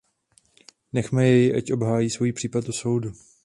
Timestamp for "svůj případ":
2.09-2.69